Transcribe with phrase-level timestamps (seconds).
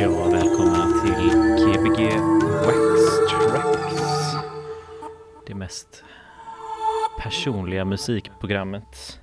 [0.00, 1.28] Ja, välkomna till
[1.64, 2.18] Gbg
[2.66, 4.34] Wax Tracks.
[5.46, 6.04] Det mest
[7.18, 9.20] personliga musikprogrammet.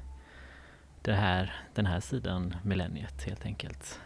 [1.02, 4.00] Det här, den här sidan millenniet helt enkelt.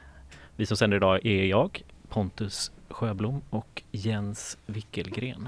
[0.55, 5.47] Vi som sänder idag är jag, Pontus Sjöblom och Jens Wickelgren.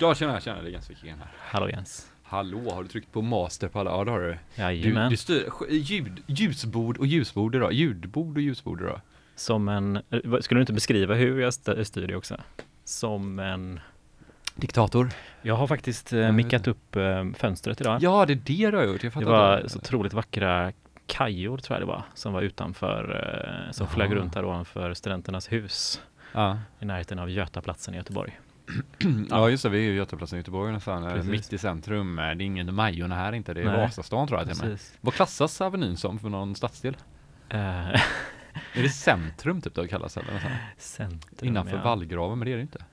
[0.00, 1.30] Ja, tjena, tjena, det är Jens Wikegren här.
[1.38, 2.12] Hallå Jens.
[2.22, 3.90] Hallå, har du tryckt på master på alla?
[3.90, 4.28] Ja, det har du.
[4.54, 5.10] Du, Jajamän.
[5.10, 7.72] du styr, sk- ljud, ljusbord och ljusbord idag.
[7.72, 9.00] Ljudbord och ljusbord idag.
[9.40, 10.02] Som en, eh,
[10.40, 12.36] skulle du inte beskriva hur jag st- styr det också?
[12.84, 13.80] Som en,
[14.54, 15.08] Diktator.
[15.42, 18.02] jag har faktiskt eh, mickat upp eh, fönstret idag.
[18.02, 19.00] Ja, det är det du har gjort.
[19.00, 19.68] Det var inte.
[19.68, 20.72] så otroligt vackra
[21.06, 24.16] kajor tror jag det var, som var utanför, eh, som flög Jaha.
[24.18, 26.00] runt där ovanför Studenternas hus
[26.32, 26.58] Ja.
[26.80, 28.40] i närheten av Götaplatsen i Göteborg.
[29.30, 29.68] ja, just det.
[29.68, 31.02] Vi är ju Götaplatsen i Göteborg nästan.
[31.10, 31.30] Precis.
[31.30, 32.16] Mitt i centrum.
[32.16, 33.54] Det är ingen Majorna här inte.
[33.54, 33.76] Det är Nej.
[33.76, 34.76] Vasastan tror jag till.
[35.00, 36.96] Vad klassas Avenyn som för någon stadsdel?
[38.74, 41.82] Är det centrum typ det kallas eller centrum, Innanför ja.
[41.82, 42.84] vallgraven, men det är det inte.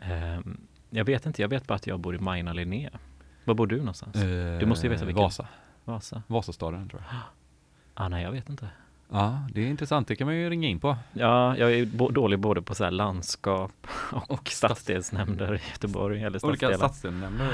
[0.00, 2.90] Ehm, jag vet inte, jag vet bara att jag bor i Majorna Linné.
[3.44, 4.16] Var bor du någonstans?
[4.60, 5.20] Du måste ju veta vilken.
[5.20, 5.48] Eh, Vasa.
[5.84, 6.22] Vasa?
[6.26, 7.20] Vasastaden tror jag.
[7.94, 8.68] Ah, nej, jag vet inte.
[9.12, 10.08] Ja, det är intressant.
[10.08, 10.96] Det kan man ju ringa in på.
[11.12, 13.86] Ja, jag är dålig både på så här landskap
[14.28, 16.76] och, stadsdelsnämnder i Göteborg eller Olika stadsdelar.
[16.88, 17.50] stadsdelnämnder,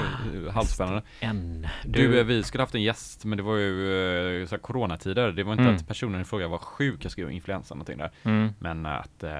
[0.47, 1.01] eh, halvspännande.
[1.19, 1.67] En.
[1.85, 5.31] Du, eh, vi skulle haft en gäst, men det var ju eh, så här coronatider.
[5.31, 5.75] Det var inte Mm.
[5.75, 8.11] att personen i fråga var sjuk, jag skrev influensa någonting där.
[8.23, 9.31] Mm, Men att eh,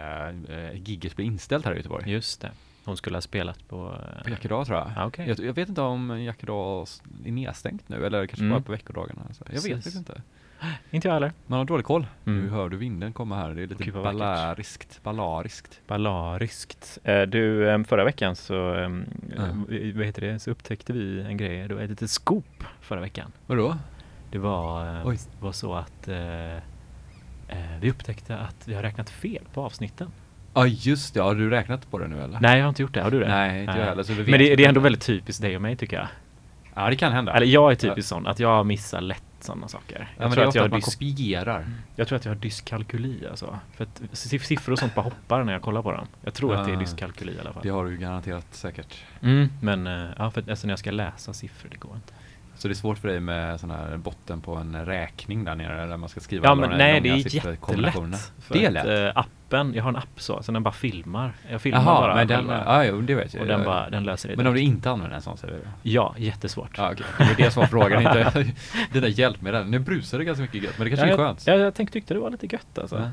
[0.74, 2.12] gigget blev inställt här i Göteborg.
[2.12, 2.52] just det.
[2.86, 3.96] Hon skulle ha spelat på...
[4.24, 4.92] På Jackedal tror jag.
[4.96, 5.28] Ja, okej.
[5.28, 5.40] jag.
[5.40, 6.86] Jag vet inte om Jackedal
[7.26, 8.52] är nedstängt nu, eller kanske Mm.
[8.58, 9.22] bara på veckodagarna.
[9.34, 9.74] Så jag vet Precis.
[9.74, 10.22] faktiskt inte.
[10.92, 11.32] Inte jag heller.
[11.48, 12.08] Man har dålig koll.
[12.26, 12.42] Mm.
[12.46, 13.50] Nu hör du vinden komma här.
[13.54, 14.20] Det är lite Gud, vad vackert.
[14.20, 15.00] ballariskt.
[15.04, 15.80] Ballariskt.
[15.88, 16.98] Ballariskt.
[17.04, 18.80] Eh, Du, eh, förra veckan så, eh,
[19.38, 19.44] Ja.
[19.76, 21.68] eh, vad heter det, så upptäckte vi en grej.
[21.68, 23.32] Det var ett litet scoop förra veckan.
[23.48, 23.76] Vadå?
[24.32, 25.18] Det var, eh, Oj.
[25.40, 26.60] var så att eh, eh,
[27.82, 30.08] vi upptäckte att vi har räknat fel på avsnitten.
[30.54, 32.40] Ja just det, har du räknat på det nu eller?
[32.42, 33.02] Nej, jag har inte gjort det.
[33.02, 33.28] Har du det?
[33.28, 34.56] Nej, inte jag heller, så vi vet Men det, inte.
[34.56, 36.08] det är ändå väldigt typiskt dig och mig tycker jag.
[36.76, 37.34] Ja det kan hända.
[37.34, 40.14] Eller jag är typiskt sån, att jag missar lätt sådana saker.
[40.18, 41.66] ja, Jag, tror att jag, att man kopierar.
[41.96, 43.60] jag tror att jag har dyskalkyli alltså.
[43.76, 46.08] För att siff- siffror och sånt bara hoppar när jag kollar på dem.
[46.22, 46.80] Jag tror att det är Ah.
[46.80, 47.64] dyskalkyli i alla fall.
[47.64, 49.04] Det har du ju garanterat säkert.
[49.22, 52.14] Mm, men eh, ja, för att, alltså när jag ska läsa siffror, det går inte.
[52.58, 55.86] Så det är svårt för dig med sån här botten på en räkning där nere
[55.86, 57.60] där man ska skriva Ja alla men de nej det är jättelätt.
[58.50, 59.16] Det är att, lätt?
[59.16, 61.32] eh, appen, jag har en app så, så den bara filmar.
[61.52, 63.42] Jag filmar Jaha, bara men den, ja, jo, det vet jag.
[63.42, 64.36] och den, bara, den löser det.
[64.38, 64.76] men om du direkt.
[64.76, 66.78] inte använder en sån så är det Ja, jättesvårt.
[66.78, 68.46] Ja okej, det var det som var frågan, inte
[68.94, 69.66] det där hjälpmedel.
[69.66, 71.44] Nu brusar det ganska mycket gött, men det kanske ja, är skönt.
[71.48, 72.96] ja, jag tänkte, tyckte det var lite gött alltså.
[73.00, 73.10] Ja.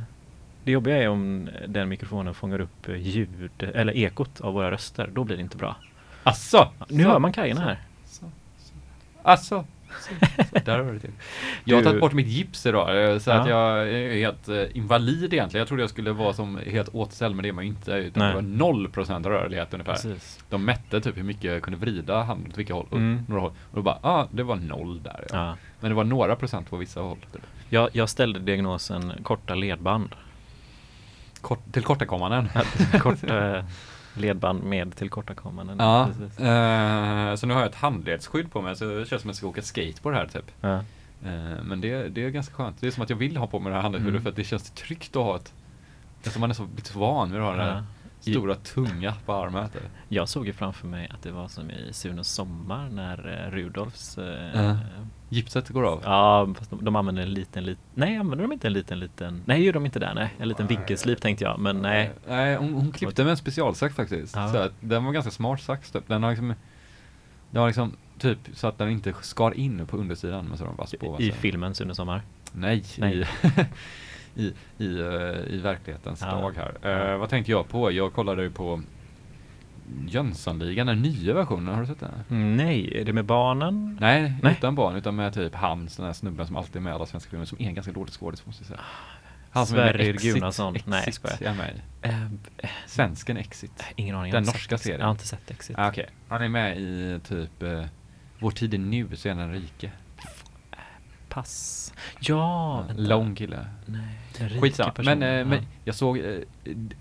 [0.64, 5.10] Det jobbiga är om den mikrofonen fångar upp ljud, eller ekot av våra röster.
[5.12, 5.76] Då blir det inte bra.
[6.22, 6.68] Asså?
[6.88, 7.08] Nu Så.
[7.10, 7.78] hör man kajerna här.
[9.24, 9.54] Så, så.
[9.54, 9.64] Asså?
[10.00, 10.58] Så, så.
[10.64, 11.10] Där var det till.
[11.64, 13.78] Jag har Du- tagit bort mitt gips idag, eh, så att Ja.
[13.78, 15.60] jag är helt eh, invalid egentligen.
[15.60, 17.90] Jag trodde jag skulle vara som helt återställd, men det är man ju inte.
[17.92, 18.28] Utan Nej.
[18.30, 19.92] det var 0% rörlighet ungefär.
[19.92, 20.44] Precis.
[20.50, 23.24] De mätte typ hur mycket jag kunde vrida handen åt vilka håll, Mm.
[23.28, 23.50] några håll.
[23.70, 25.24] Och då bara, ja, ah, det var noll där.
[25.32, 25.36] Ja.
[25.46, 25.56] Ja.
[25.80, 27.18] Men det var några procent på vissa håll.
[27.32, 27.42] Typ.
[27.68, 30.08] Jag, jag ställde diagnosen korta ledband.
[31.40, 32.48] Kort, tillkortakommanden.
[33.00, 33.64] Korta eh,
[34.14, 35.76] ledband med tillkortakommanden.
[35.78, 39.34] Ja, eh, så nu har jag ett handledsskydd på mig så det känns som att
[39.34, 40.50] jag ska åka skateboard här typ.
[40.60, 40.74] Ja.
[41.24, 42.76] Eh, men det, det är ganska skönt.
[42.80, 44.22] Det är som att jag vill ha på mig det här handledsskyddet Mm.
[44.22, 45.52] för att det känns tryggt att ha ett
[46.18, 47.84] Eftersom man är så lite van vid att ha det här.
[48.30, 49.68] Stora tunga på armen.
[50.08, 54.18] Jag såg ju framför mig att det var som i Sunes sommar när eh, Rudolfs
[54.54, 54.76] Ja.
[55.28, 56.00] Gipset går av.
[56.04, 59.42] Ja, fast de, de använder en liten, liten Nej, använder de inte en liten, liten
[59.44, 62.56] Nej, gör de inte där, nej En liten vinkelslip tänkte jag, men nej Eh, Nej,
[62.56, 64.36] hon, hon klippte med en specialsax faktiskt.
[64.36, 64.52] Ja.
[64.52, 66.08] Så att, den var ganska smart sax typ.
[66.08, 66.54] Den har liksom
[67.50, 70.76] Den har liksom typ så att den inte skar in på undersidan men så de
[70.76, 71.16] vass på.
[71.20, 71.36] I så.
[71.36, 72.22] filmen Sune sommar
[72.52, 73.28] Nej, Nej.
[74.36, 74.52] i, i,
[74.84, 76.26] i, eh, i verklighetens Ja.
[76.30, 77.12] dag här.
[77.12, 77.90] Eh, vad tänkte jag på?
[77.92, 78.82] Jag kollade ju på
[80.08, 81.74] Jönssonligan, den nya versionen.
[81.74, 82.10] Har du sett den?
[82.30, 83.98] mm, Nej, är det med barnen?
[84.00, 84.52] Nej, Nej.
[84.58, 87.06] utan barn, utan med typ han, den här snubben som alltid är med i alla
[87.06, 88.80] svenska filmer, som är en ganska dålig skådis måste jag säga.
[89.50, 90.86] Han som är med i Sverrir Exit.
[90.86, 91.80] Nej, jag är med i.
[92.08, 92.22] Eh,
[92.58, 93.84] eh, Svensken Exit.
[93.96, 94.32] ingen aning.
[94.32, 95.00] Den norska serien.
[95.00, 95.78] Jag har inte sett Exit.
[95.78, 97.84] Ah, Okej, han är med i typ eh,
[98.38, 99.90] Vår tid är nu, så är den rike.
[101.28, 101.92] Pass.
[102.20, 102.84] Ja.
[102.96, 103.66] Lång kille.
[103.86, 104.18] Nej,
[104.60, 104.92] Skitsamma.
[105.04, 105.44] Men, eh, Ja.
[105.44, 106.24] men jag såg, eh,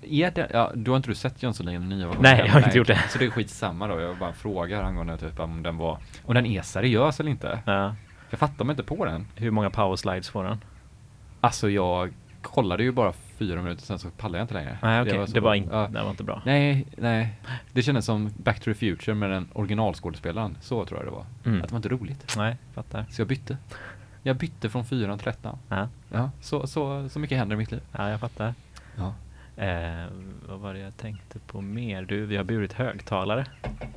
[0.01, 2.31] är det, ja, du har inte du sett Jönssonligan den nya versionen?
[2.37, 3.03] Nej, jag har inte gjort det.
[3.09, 6.45] Så det är skitsamma då, jag bara frågar angående typ om den var, om den
[6.45, 7.59] är seriös eller inte.
[7.65, 7.95] Ja.
[8.29, 9.27] Jag fattar mig inte på den.
[9.35, 10.63] Hur många power slides får den?
[11.41, 14.77] Alltså jag kollade ju bara fyra minuter sen så pallade jag inte längre.
[14.81, 15.27] Nej, okej.
[15.27, 15.87] så- Det var inte, ja.
[15.87, 16.41] det var inte bra.
[16.45, 17.29] Nej, nej.
[17.71, 20.57] Det kändes som Back to the Future med den originalskådespelaren.
[20.61, 21.25] Så tror jag det var.
[21.45, 21.61] Mm.
[21.61, 22.33] Att det var inte roligt.
[22.37, 23.05] Nej, fattar.
[23.09, 23.57] Så jag bytte.
[24.23, 25.57] Jag bytte från fyran till ettan.
[25.69, 27.81] Ja, Ja, så, så, så mycket händer i mitt liv.
[27.91, 28.53] ja jag fattar.
[28.97, 29.13] Ja.
[29.63, 30.05] Eh,
[30.49, 32.01] vad var det jag tänkte på mer?
[32.01, 33.45] Du, vi har burit högtalare.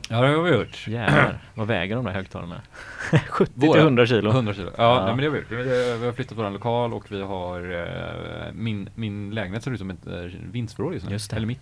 [0.09, 0.89] Ja, det har vi gjort.
[0.89, 2.61] Jävlar, vad väger de där högtalarna?
[3.29, 4.31] 70 till Våra- 100 kilo.
[4.31, 4.71] 100 kilo.
[4.77, 5.05] Ja, Ja.
[5.07, 5.50] Nej, men det har vi gjort.
[5.50, 9.79] Vi, vi har flyttat vår lokal och vi har eh, min, min lägenhet ser ut
[9.79, 11.12] som ett uh, vindsförråd just nu.
[11.12, 11.37] Just det.
[11.37, 11.61] Eller mitt.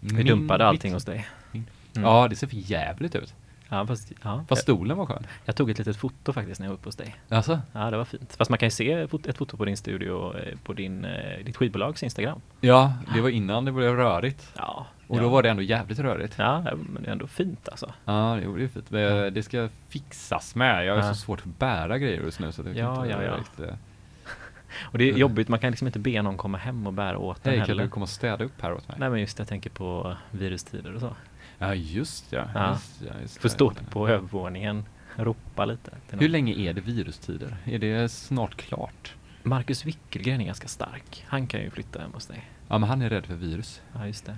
[0.00, 1.28] Vi Min- dumpade allting mitt- hos dig.
[1.52, 1.66] Mm.
[1.92, 3.34] Ja, det ser för jävligt ut.
[3.68, 4.44] Ja, fast, ja.
[4.48, 5.26] Fast stolen var skön.
[5.44, 7.16] Jag tog ett litet foto faktiskt när jag var uppe hos dig.
[7.28, 7.60] Alltså?
[7.72, 8.34] Ja, det var fint.
[8.38, 11.56] Fast man kan ju se ett foto på din studio eh, på din, eh, ditt
[11.56, 12.40] skivbolags Instagram.
[12.60, 14.52] Ja, det var innan det blev rörigt.
[14.56, 14.86] Ja.
[15.06, 15.22] Och ja.
[15.22, 16.34] då var det ändå jävligt rörigt.
[16.38, 17.92] Ja, men det är ändå fint alltså.
[18.04, 18.90] Ja, det är fint.
[18.90, 20.86] Men Det ska fixas med.
[20.86, 21.14] Jag har Ja.
[21.14, 23.36] så svårt att bära grejer just nu så det Ja, inte ja, ja.
[23.36, 23.74] riktigt, eh,
[24.92, 25.20] Och det är Mm.
[25.20, 27.68] jobbigt, man kan liksom inte be någon komma hem och bära åt den Hej, kan
[27.68, 27.82] heller.
[27.84, 28.96] du komma och städa upp här åt mig?
[29.00, 31.16] Nej men just det, jag tänker på virustider och så.
[31.58, 32.48] Ja, just ja.
[32.54, 32.70] Ja.
[32.72, 33.54] Just, ja just Får det.
[33.54, 34.84] stå uppe på övervåningen,
[35.16, 35.90] ropa lite.
[36.10, 37.56] Hur länge är det virustider?
[37.64, 39.14] Är det snart klart?
[39.42, 41.24] Marcus Wickelgren är ganska stark.
[41.28, 42.50] Han kan ju flytta hem hos dig.
[42.68, 43.80] Ja, men han är rädd för virus.
[43.94, 44.36] Ja, just det.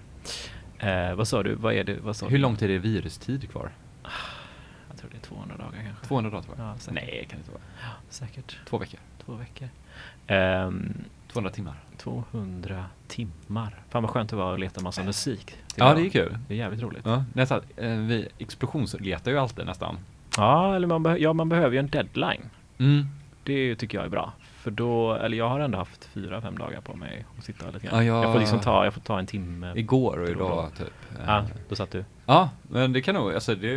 [0.90, 1.54] Eh, vad sa du?
[1.54, 1.96] Vad är det?
[2.00, 2.42] Vad sa Hur du?
[2.42, 3.70] lång tid är virustid kvar?
[4.88, 6.06] Jag tror det är 200 dagar kanske.
[6.06, 6.66] 200 dagar tror jag.
[6.66, 6.94] Ja, säkert.
[6.94, 7.62] Nej, kan det inte vara.
[8.08, 8.58] Säkert.
[8.68, 9.00] Två veckor.
[9.24, 9.68] Två veckor.
[10.26, 11.74] Ehm, 200 timmar.
[11.96, 13.74] 200 timmar.
[13.90, 15.56] Fan vad skönt det var att leta massa musik.
[15.76, 15.96] Ja, idag.
[15.96, 16.38] det är kul.
[16.48, 17.02] Det är jävligt roligt.
[17.04, 17.60] Ja, nästan.
[17.76, 19.98] Eh, vi explosionsletar ju alltid nästan.
[20.36, 22.42] Ja, eller man, ja, man behöver ju en deadline.
[22.78, 23.06] Mm.
[23.44, 24.32] Det tycker jag är bra.
[24.40, 27.86] För då, eller jag har ändå haft fyra, fem dagar på mig att sitta lite
[27.86, 27.96] grann.
[27.96, 29.72] Ja, jag- Jag får liksom ta, jag får ta en timme.
[29.76, 30.86] Igår och idag typ.
[31.18, 32.04] Eh, Ja, då satt du.
[32.30, 33.68] Ja, men det kan nog, alltså det,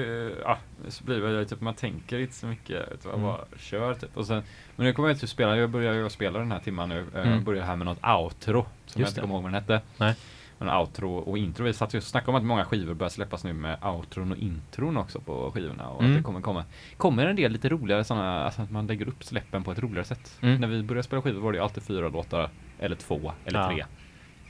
[0.43, 0.57] ja,
[0.87, 3.23] så blir det typ, man tänker inte så mycket, utan man Mm.
[3.31, 4.17] bara kör typ.
[4.17, 4.43] Och sen,
[4.75, 6.99] men nu kommer jag till att spela, jag börjar ju spela den här timman nu,
[7.15, 7.33] eh, Mm.
[7.33, 9.21] jag börjar här med något outro, som jag Just inte det.
[9.21, 9.81] kommer ihåg vad den hette.
[9.97, 10.15] Nej.
[10.57, 13.43] Men outro och intro, vi satt ju och snackade om att många skivor börjar släppas
[13.43, 16.11] nu med outron och intron också på skivorna och Mm.
[16.11, 16.63] att det kommer komma,
[16.97, 20.03] kommer en del lite roligare sådana, alltså att man lägger upp släppen på ett roligare
[20.05, 20.37] sätt.
[20.41, 20.61] Mm.
[20.61, 23.67] När vi började spela skivor var det ju alltid fyra låtar, eller två, eller Ja.
[23.67, 23.85] tre.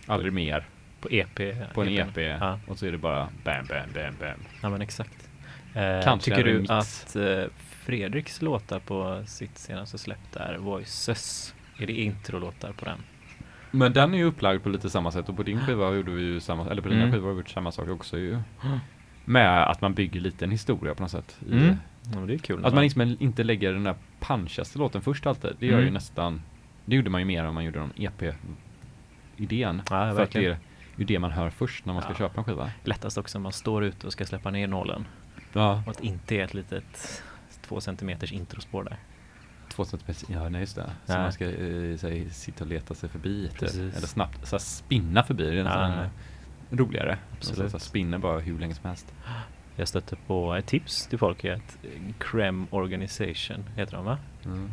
[0.07, 0.65] Aldrig mer
[1.03, 1.35] På EP.
[1.73, 1.87] på en.
[1.89, 4.39] EP Ja, och så är det bara bam, bam, bam, bam.
[4.61, 5.29] ja men exakt.
[5.73, 11.87] Eh, Kanske tycker du att eh, Fredriks låtar på sitt senaste släpp där, Voices, är
[11.87, 12.97] det introlåtar på den?
[13.71, 16.21] Men den är ju upplagd på lite samma sätt och på din skiva gjorde vi
[16.21, 17.13] ju samma, eller på dina Mm.
[17.13, 18.39] skivor har vi gjort samma sak också ju.
[19.25, 21.75] Med att man bygger lite en historia på något sätt i, Mm.
[22.13, 22.65] Ja, det är kul.
[22.65, 25.51] Att man liksom inte lägger den där punchigaste låten först alltid.
[25.59, 25.85] Det gör Mm.
[25.85, 26.41] ju nästan,
[26.85, 27.91] det gjorde man ju mer om man gjorde de
[29.37, 29.81] EP-idén.
[29.89, 30.57] Ja, för att det
[30.97, 32.17] ju det man hör först när man ska Ja.
[32.17, 32.71] köpa en skiva.
[32.83, 35.05] Lättast också när man står ute och ska släppa ner nålen.
[35.53, 35.83] Ja.
[35.85, 37.21] Och att inte är ett litet
[37.61, 38.97] två centimeters introspår där.
[39.69, 40.91] Två centimeter, ja nej just det.
[41.05, 43.49] Så man ska eh, så här, sitta och leta sig förbi.
[43.59, 43.69] typ.
[43.73, 45.49] Eller snabbt så spinna förbi.
[45.51, 46.03] Det är nästan Ja.
[46.03, 46.09] eh,
[46.77, 47.17] roligare.
[47.37, 47.71] Absolut.
[47.71, 49.13] Så, spinner bara hur länge som helst.
[49.75, 51.77] Jag stötte på ett tips till folk är att
[52.19, 54.17] Creme Organization heter de va?
[54.45, 54.69] Mm.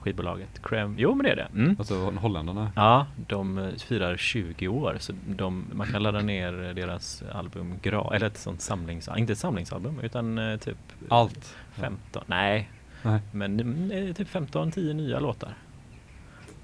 [0.00, 0.62] Skivbolaget.
[0.62, 1.48] Creme, jo men det är det.
[1.54, 1.76] Mm.
[1.78, 2.72] Alltså holländarna.
[2.76, 8.14] Ja, de eh, firar 20 år så de, man kan ladda ner deras album Gra,
[8.14, 10.78] eller ett sånt samlings, inte ett samlingsalbum utan eh, typ
[11.08, 11.56] Allt.
[11.72, 12.70] 15, nej,
[13.02, 13.20] Nej.
[13.32, 15.54] men mm, eh, typ 15-10 nya låtar.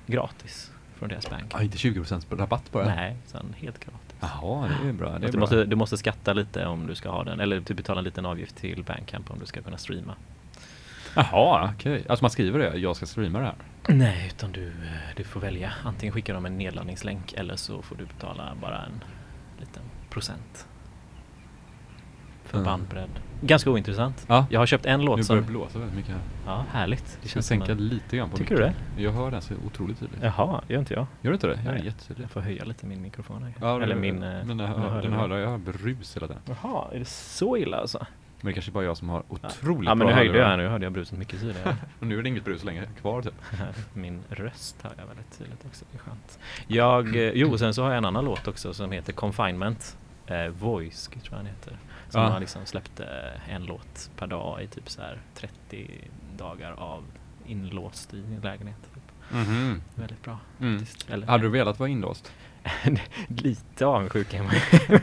[0.07, 1.45] Gratis från deras bank.
[1.53, 2.85] Ja, inte 20% rabatt bara?
[2.85, 4.01] Nej, sen helt gratis.
[4.21, 5.11] Jaha, det är bra.
[5.11, 5.41] Det är du, bra.
[5.41, 8.27] måste, du måste skatta lite om du ska ha den, eller typ betala en liten
[8.27, 10.15] avgift till Bandcamp om du ska kunna streama.
[11.17, 12.05] Jaha, okej.
[12.09, 13.55] Alltså man skriver det, jag ska streama det här.
[13.89, 14.73] Nej, utan du, eh,
[15.17, 15.73] du får välja.
[15.85, 19.05] Antingen skickar de en nedladdningslänk eller så får du betala bara en
[19.61, 20.67] liten procent.
[22.45, 22.65] För Mm.
[22.67, 23.11] bandbredd.
[23.41, 24.25] Ganska ointressant.
[24.29, 24.47] Ja.
[24.51, 25.37] Jag har köpt en låt Nu börjar som...
[25.37, 26.21] det blåsa väldigt mycket här.
[26.47, 27.05] Ja, härligt.
[27.05, 27.89] Det ska känns som sänka en...
[27.89, 28.75] lite grann på Tycker du micken.
[28.97, 30.23] Jag hör den så otroligt tydligt.
[30.23, 31.07] Jaha, gör inte jag?
[31.23, 31.55] Gör du inte det?
[31.65, 31.85] Jag är Nej.
[31.87, 32.21] jättetydligt.
[32.21, 33.55] Jag får höja lite min mikrofon här.
[33.61, 34.23] Ja, eller det- min...
[34.23, 35.39] eh, den mina hör, den hörlurar.
[35.41, 36.43] jag hör brus hela tiden.
[36.63, 38.07] Jaha, är det så illa alltså?
[38.45, 39.25] Men det kanske bara jag som har Ja.
[39.49, 41.77] otroligt Ja men bra nu höjde jag här, nu hörde jag bruset mycket tydligare.
[42.01, 43.35] Och nu är det inget brus längre kvar typ.
[43.95, 46.39] Min röst hör jag väldigt tydligt också, det är skönt.
[46.67, 49.97] Jag, eh, jo sen så har jag en annan låt också som heter Confinement.
[50.27, 51.79] Eh, Voice tror jag den heter.
[52.09, 52.29] Som Ja.
[52.29, 55.89] har liksom släppt eh, en låt per dag i typ så här 30
[56.37, 57.05] dagar av
[57.47, 58.77] inlåst i en lägenhet.
[58.95, 59.03] Typ.
[59.33, 59.83] Mhm.
[59.95, 60.79] Väldigt bra Mm.
[60.79, 61.11] faktiskt.
[61.11, 62.33] Eller, Hade du velat vara inlåst?
[63.29, 64.53] Lite avundsjuk är man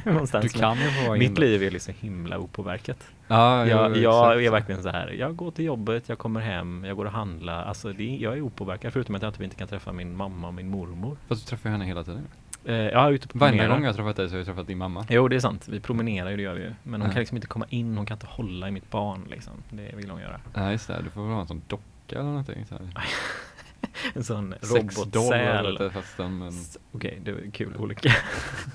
[0.06, 0.54] någonstans.
[0.54, 1.40] Du kan ju vara men Mitt inlåst.
[1.40, 2.98] liv är liksom himla opåverkat.
[3.32, 4.48] Ja, Jag, jo, jag exakt.
[4.48, 5.08] är verkligen så här.
[5.20, 7.64] jag går till jobbet, jag kommer hem, jag går och handlar.
[7.64, 10.54] Alltså det, jag är opåverkad förutom att jag typ inte kan träffa min mamma och
[10.54, 11.18] min mormor.
[11.28, 12.28] Fast du träffar ju henne hela tiden.
[12.66, 14.78] Eh, är ute på Varje gång jag har träffat dig så har jag träffat din
[14.78, 15.06] mamma.
[15.10, 16.74] Jo det är sant, vi promenerar ju, det gör vi ju.
[16.84, 17.14] Men hon Ja.
[17.14, 19.54] kan liksom inte komma in, hon kan inte hålla i mitt barn liksom.
[19.70, 20.40] Det vill hon göra.
[20.54, 22.66] Nej just det, du får väl ha en sån docka eller någonting.
[22.70, 22.76] Så.
[24.14, 25.72] En sån eller robotsäl.
[25.72, 28.12] lite, fast en, en S- Okej, det är kul olycka.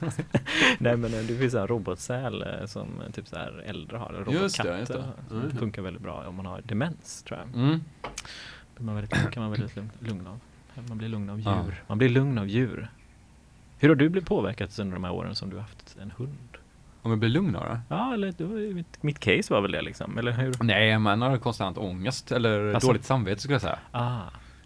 [0.78, 4.24] Nej men eh, det finns en robotsäl eh, som eh, typ så här äldre har,
[4.28, 5.04] en Just det, just det.
[5.30, 5.56] Mm.
[5.56, 7.62] funkar väldigt bra om man har demens tror jag.
[7.62, 7.80] Mm.
[8.78, 10.40] Man väldigt, kan man väldigt lugn, lugn av.
[10.88, 11.50] Man blir lugn av djur.
[11.50, 11.64] Ja.
[11.86, 12.88] Man blir lugn av djur.
[13.78, 16.38] Hur har du blivit påverkad under de här åren som du har haft en hund?
[17.02, 17.56] Om jag blir lugn?
[17.88, 20.54] Ja, eller det var ju mitt, mitt case var väl det liksom, eller hur?
[20.60, 23.78] Nej, man har konstant ångest eller Alltså- dåligt samvete skulle jag säga.
[23.92, 24.20] Ah,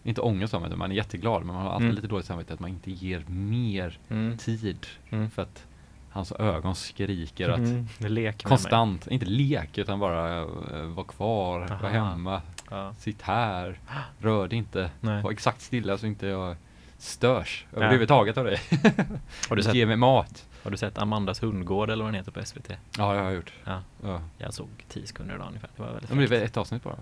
[0.05, 1.97] Inte ångest av det, man är jätteglad men man har alltid Mm.
[1.97, 4.39] lite dåligt samvete att man inte ger mer mm.
[4.39, 4.87] tid.
[5.11, 5.31] Mm.
[5.31, 5.67] För att
[6.11, 8.33] hans ögon skriker att Mm.
[8.43, 10.47] Konstant, inte lek utan bara uh,
[10.95, 11.83] var kvar, Aha.
[11.83, 12.43] var hemma.
[12.71, 12.95] Ja.
[12.95, 13.79] sitt här,
[14.19, 15.23] rör dig inte, Nej.
[15.23, 16.57] var exakt stilla så inte jag
[16.99, 18.61] störs överhuvudtaget av dig.
[19.49, 20.47] Har, du Ge sett, mig mat.
[20.63, 22.71] har du sett Amandas hundgård eller vad den heter på SVT?
[22.99, 23.53] Ja, jag har gjort.
[23.65, 24.21] Ja, Ja.
[24.39, 25.71] jag såg 10 sekunder idag ungefär.
[25.77, 26.45] Det var väldigt Men det fräckt.
[26.45, 26.97] ett avsnitt bara?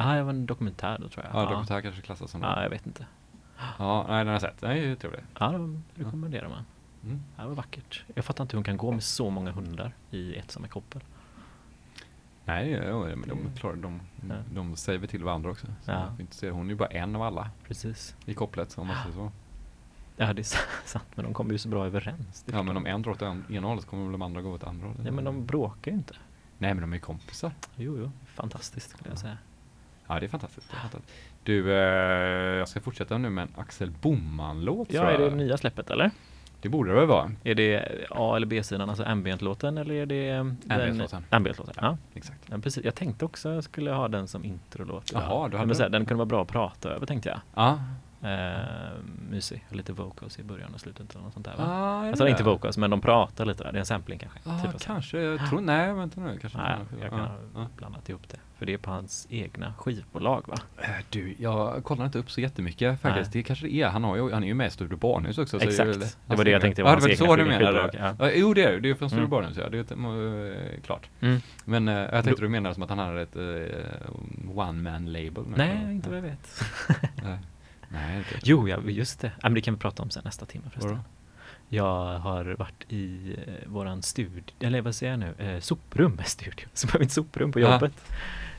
[0.00, 1.34] Ah, det var en dokumentär då tror jag.
[1.34, 2.62] Ja, dokumentär kanske klassas som Ja, det.
[2.62, 3.06] jag vet inte.
[3.78, 4.60] Ja, nej den har jag sett.
[4.60, 5.20] Den är ju trevlig.
[5.40, 5.48] Ja,
[5.94, 6.64] det rekommenderar man.
[7.04, 7.22] Mm.
[7.36, 8.04] Ja, Det var vackert.
[8.14, 11.00] Jag fattar inte hur hon kan gå med så många hundar i ett samma koppel.
[12.44, 14.34] Nej, ja, men de klarar de, Ja.
[14.54, 15.66] de säger väl till varandra också.
[15.82, 16.06] Så Ja.
[16.20, 18.16] inte se, hon är ju bara en av alla Precis.
[18.26, 19.32] i kopplet om man säger så.
[20.16, 21.04] Ja, det är sant.
[21.14, 22.44] Men de kommer ju så bra överens.
[22.52, 22.94] Ja, men om jag.
[22.94, 25.02] en drar åt en- ena hållet så kommer väl de andra gå åt andra hållet.
[25.06, 26.14] Ja, men de bråkar ju inte.
[26.58, 27.52] Nej, men de är kompisar.
[27.76, 28.10] Jo, jo.
[28.26, 29.20] Fantastiskt skulle jag Ja.
[29.20, 29.38] säga.
[30.08, 30.70] Ja, det är fantastiskt.
[30.70, 31.14] Det är fantastiskt.
[31.42, 31.78] Du, eh,
[32.58, 35.30] jag ska fortsätta nu med en Axel Boman-låt Ja, tror är jag.
[35.32, 36.10] det nya släppet eller?
[36.60, 37.30] Det borde det väl vara.
[37.44, 41.24] Är det A eller B-sidan, alltså ambient-låten eller är det den- Ambient-låten.
[41.30, 41.96] Ambient-låten, ja.
[42.14, 42.40] Exakt.
[42.50, 42.58] ja.
[42.58, 42.84] precis.
[42.84, 45.10] Jag tänkte också jag skulle ha den som introlåt.
[45.14, 46.00] Jaha, du hade men så här, den.
[46.00, 47.40] Den kunde vara bra att prata över tänkte jag.
[47.54, 47.80] Ja.
[48.22, 48.58] Eh,
[49.30, 51.64] mysig, lite vocals i början och slutet eller något sånt där va?
[51.68, 52.48] Ah, Alltså det inte det?
[52.50, 53.72] vocals, men de pratar lite där.
[53.72, 54.38] Det är en sampling kanske.
[54.44, 54.86] Ah, typ så.
[54.86, 55.20] kanske.
[55.20, 56.38] Jag tror, nej, vänta nu.
[56.40, 56.94] Kanske Nej, inte.
[57.02, 57.66] jag kan Ja, ha ja.
[57.76, 58.36] blandat ihop det.
[58.58, 60.54] För det är på hans egna skivbolag va?
[60.78, 63.34] Eh, Du, jag kollar inte upp så jättemycket faktiskt.
[63.34, 63.42] Nej.
[63.42, 63.88] Det kanske det är.
[63.88, 65.58] Han, har ju, han är ju med i Studio Barnhus också.
[65.60, 65.88] så Exakt.
[65.88, 67.90] väl Det hans var det jag tänkte var Ja, hans det egna så du menade.
[67.98, 68.14] ja.
[68.18, 68.30] Ja.
[68.34, 68.80] Jo, det är det.
[68.80, 69.30] Det är från Studio Mm.
[69.30, 69.68] Barnhus, ja.
[69.68, 71.08] Det är eh, klart.
[71.20, 71.40] Mm.
[71.64, 75.44] Men eh, jag tänkte du menade som att han hade ett eh, one-man-label.
[75.56, 76.62] Nej, inte vad jag vet.
[77.88, 78.30] Nej, inte.
[78.42, 79.32] Jo, ja, just det.
[79.42, 80.98] Men det kan vi prata om sen nästa timme förresten.
[81.70, 86.68] Jag har varit i eh, våran studio, eller vad säger jag nu, eh, soprum, studio,
[86.72, 87.92] så var mitt soprum på jobbet.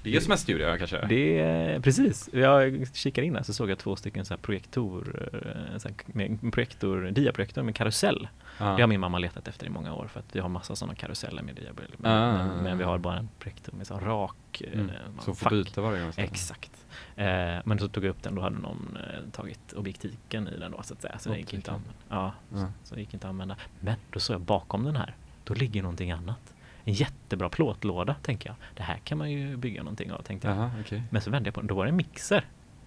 [0.03, 1.05] Det är som en studie kanske?
[1.09, 2.29] Det är precis.
[2.33, 5.29] Jag kikade in här så såg jag två stycken så här projektor,
[5.71, 8.27] eh, så här, med projektor, diaprojektor med karusell.
[8.57, 8.65] Ja.
[8.65, 10.95] Det har min mamma letat efter i många år för att vi har massa sådana
[10.95, 11.97] karuseller med diaprojektor.
[12.01, 12.47] Men, Ah.
[12.47, 14.85] men, men vi har bara en projektor med så rak eh, Mm.
[15.15, 16.11] man Så får byta varje gång?
[16.15, 16.71] Exakt.
[17.19, 20.71] Eh, men så tog jag upp den, då hade någon eh, tagit objektiken i den
[20.71, 21.19] då så att säga.
[21.19, 21.99] Så det gick inte att använda.
[22.09, 23.55] Ja, så, så det gick inte att använda.
[23.79, 26.53] Men då såg jag bakom den här, då ligger någonting annat.
[26.83, 28.55] En jättebra plåtlåda tänker jag.
[28.75, 30.57] Det här kan man ju bygga någonting av tänkte jag.
[30.57, 31.03] Jaha, okej.
[31.09, 32.45] Men så vände jag på den, då var det en mixer.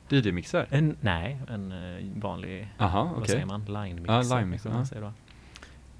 [0.09, 0.67] DJ-mixer?
[0.71, 3.29] En, nej, en eh, vanlig, Jaha, vad okej.
[3.29, 4.85] säger man, line-mixer.
[4.85, 5.13] Säger då.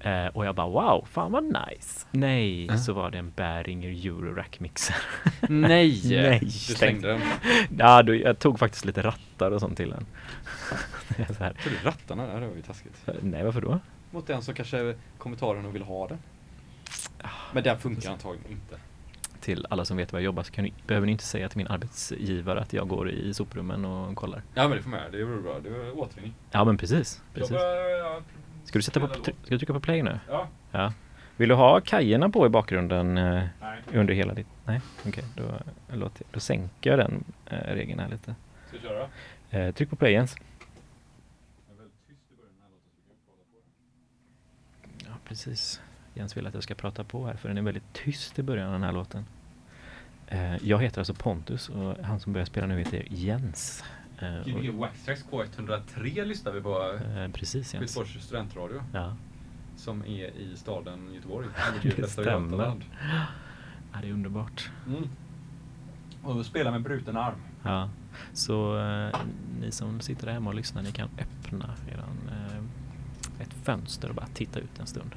[0.03, 2.07] Eh, och jag bara wow, fan vad nice.
[2.11, 2.77] Nej, Ja.
[2.77, 4.95] så var det en Behringer Eurorack-mixer.
[5.49, 6.01] Nej!
[6.09, 7.21] Nej, Du slängde den.
[7.77, 10.05] ja, då, jag tog faktiskt lite rattar och sånt till den.
[11.17, 12.41] Är så här, Tog du rattarna där?
[12.41, 13.07] Det var ju taskigt.
[13.21, 13.79] nej, varför då?
[14.11, 16.17] Mot den som kanske kommentaren och vill ha den.
[17.53, 18.75] Men den funkar antagligen inte.
[19.39, 21.67] Till alla som vet var jag jobbar så kan behöver ni inte säga till min
[21.67, 24.41] arbetsgivare att jag går i soprummen och kollar.
[24.53, 25.59] Ja men det får man göra, det vore bra.
[25.63, 26.33] Det var återvinning.
[26.51, 27.21] Ja, men precis.
[27.33, 27.51] precis.
[27.51, 28.21] Ja,
[28.63, 30.19] Ska du, sätta på, ska du trycka på play nu?
[30.29, 30.47] Ja.
[30.71, 30.93] Ja.
[31.37, 33.79] Vill du ha kajerna på i bakgrunden eh, Nej.
[33.93, 34.47] under hela ditt...
[34.65, 35.23] Nej, okej.
[35.35, 35.43] då,
[35.95, 38.35] låter jag- då sänker jag den eh, regeln här lite.
[38.67, 39.07] Ska vi köra?
[39.49, 40.35] Eh, tryck på play Jens.
[45.05, 45.81] Ja, precis.
[46.13, 48.67] Jens vill att jag ska prata på här för den är väldigt tyst i början
[48.67, 49.25] av den här låten.
[50.27, 53.83] Eh, jag heter alltså Pontus och han som börjar spela nu heter Jens.
[54.23, 56.99] Eh, Gbg Waxtrax K103 lyssnar vi på.
[57.15, 57.95] eh, precis Jens.
[57.95, 58.83] Skyddsfors studentradio.
[58.93, 59.15] Ja.
[59.75, 61.47] Som är i staden Göteborg.
[61.95, 62.83] Det stämmer.
[63.93, 64.69] Ja, det är underbart.
[64.87, 65.09] Mm.
[66.23, 67.35] Och vi spelar med bruten arm.
[67.63, 67.89] Ja,
[68.33, 69.15] så eh,
[69.61, 74.15] ni som sitter där hemma och lyssnar, ni kan öppna eran, eh, ett fönster och
[74.15, 75.11] bara titta ut en stund.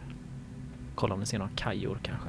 [0.94, 2.28] Kolla om ni ser några kajor kanske.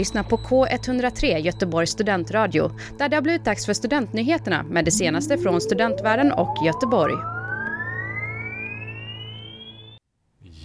[0.00, 5.38] Lyssnar på K103 Göteborgs studentradio där det har blivit dags för studentnyheterna med det senaste
[5.38, 7.14] från studentvärlden och Göteborg.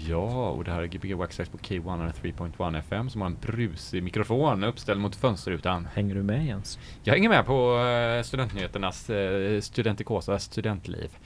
[0.10, 4.64] Ja, och det här är Gbg Waxxax på K103.1 FM som har en brusig mikrofon
[4.64, 5.88] uppställd mot fönsterrutan.
[5.94, 6.80] Hänger du med Jens?
[7.04, 11.18] Jag hänger med på eh, studentnyheternas, eh, Studentikosas studentliv.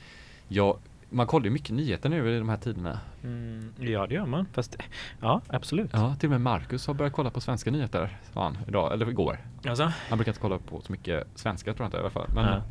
[0.47, 0.77] Ja,
[1.09, 2.99] man kollar ju mycket nyheter nu i de här tiderna.
[3.23, 4.45] Mm, ja det gör man.
[4.53, 4.77] Fast
[5.21, 5.89] ja absolut.
[5.93, 9.09] Ja, till och med Marcus har börjat kolla på svenska nyheter, sa han idag, eller
[9.09, 9.37] igår.
[9.67, 9.83] Alltså?
[10.09, 12.27] Han brukar inte kolla på så mycket svenska tror jag inte i alla fall.
[12.35, 12.61] Men Ja.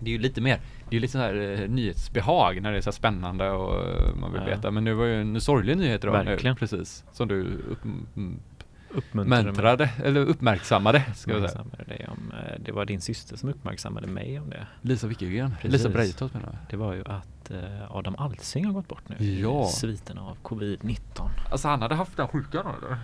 [0.00, 0.56] det är ju lite mer,
[0.88, 4.14] det är ju lite så här eh, nyhetsbehag när det är så spännande och eh,
[4.20, 4.46] man vill Ja.
[4.56, 4.70] veta.
[4.70, 6.56] Men nu var ju en sorglig nyhet idag nu, Verkligen.
[6.56, 7.04] precis.
[7.12, 7.40] Som du
[8.14, 8.40] mm,
[8.94, 11.48] Uppmuntrade eller uppmärksammade ska vi säga.
[11.60, 14.66] Uppmärksammade dig om, eh, det var din syster som uppmärksammade mig om det.
[14.82, 15.54] Lisa Wickegren.
[15.62, 16.56] Lisa Breitholt menar jag.
[16.70, 19.16] Det var ju att eh, Adam Alsing har gått bort nu.
[19.40, 19.64] Ja.
[19.68, 21.28] i Sviten av covid-19.
[21.50, 22.98] Alltså han hade haft den sjukan eller?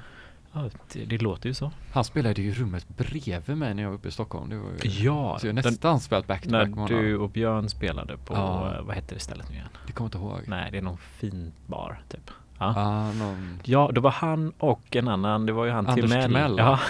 [0.52, 1.70] Ja, det, det låter ju så.
[1.92, 4.50] Han spelade ju rummet bredvid mig när jag var uppe i Stockholm.
[4.50, 7.02] Det var ju, Ja, så jag nästan spelat back to När back med honom.
[7.02, 8.74] du och Björn spelade på, Ja.
[8.76, 9.68] eh, vad hette det stället nu igen?
[9.86, 10.40] Det kommer jag inte ihåg.
[10.48, 12.30] Nej, det är någon fin bar typ.
[12.58, 12.74] Ja.
[12.76, 13.58] Ah, någon...
[13.64, 16.22] Ja, då var han och en annan, det var ju han Anders Timell.
[16.24, 16.54] Timell.
[16.58, 16.80] Ja.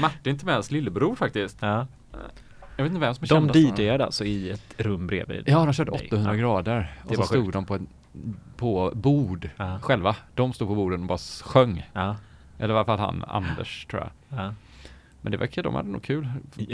[0.00, 1.58] Martin Timells lillebror faktiskt.
[1.60, 1.86] ja.
[2.76, 3.58] Jag vet inte vem som är De.
[3.82, 5.42] DJade alltså i ett rum bredvid.
[5.46, 6.06] Ja, de körde dig.
[6.06, 6.40] 800 Ja.
[6.40, 6.92] grader.
[7.04, 7.52] Och Det så stod sjukt.
[7.52, 7.86] de på, en,
[8.56, 9.78] på bord Ja.
[9.82, 10.16] själva.
[10.34, 11.88] De stod på borden och bara sjöng.
[11.92, 12.16] Ja.
[12.58, 14.38] Eller i alla fall han, Anders tror jag.
[14.38, 14.54] ja.
[15.22, 16.28] Men det verkar, de hade nog kul.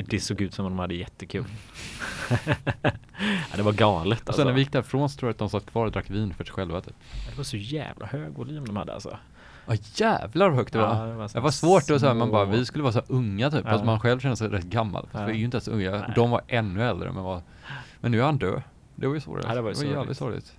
[0.06, 1.44] Det såg ut som om de hade jättekul.
[2.82, 4.40] ja, det var galet Och alltså.
[4.40, 6.34] sen när vi gick därifrån så tror jag att de satt kvar och drack vin
[6.34, 6.94] för sig själva typ.
[7.30, 9.18] Det var så jävla hög volym de hade alltså.
[9.66, 10.96] Ja jävlar vad högt det var.
[10.96, 12.82] Ja, det var det var svårt, det var så här, man bara, små- vi skulle
[12.84, 13.62] vara så unga typ.
[13.64, 13.70] Ja.
[13.70, 15.08] Fast man själv känner sig rätt gammal.
[15.12, 15.24] Ja.
[15.24, 15.90] vi är ju inte ens unga.
[15.90, 16.12] Nej.
[16.14, 17.42] De var ännu äldre men var,
[18.00, 18.62] Men nu är han död.
[18.94, 19.46] Det var ju sorgligt.
[19.48, 19.96] Ja, det var ju sorgligt.
[19.96, 20.56] jävligt sorgligt.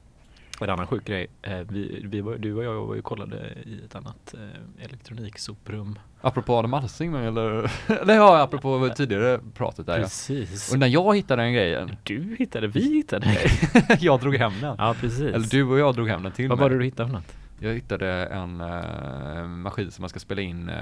[0.66, 1.28] En annan sjuk grej.
[1.42, 6.00] Eh, vi, vi var, du och jag var ju kollade i ett annat eh, elektroniksoprum.
[6.22, 10.04] Apropå Adam Alsing eller, eller ja, apropå tidigare pratet där ja.
[10.04, 10.74] Precis.
[10.74, 13.38] Och när jag hittade den grejen, Du hittade, vi hittade.
[14.00, 14.76] jag drog hem den.
[14.78, 15.22] ja, precis.
[15.22, 16.64] Eller du och jag drog hem den till Vad mig.
[16.64, 17.36] var det du hittade för något?
[17.60, 20.76] Jag hittade en eh, maskin som man ska spela in eh,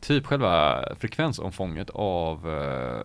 [0.00, 3.00] typ själva frekvensomfånget av eh,